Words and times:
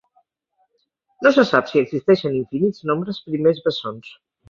No 1.27 1.33
se 1.35 1.45
sap 1.51 1.69
si 1.73 1.83
existeixen 1.83 2.41
infinits 2.41 2.85
nombres 2.93 3.25
primers 3.31 3.65
bessons. 3.71 4.15